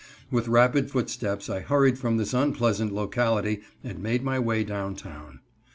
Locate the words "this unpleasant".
2.17-2.91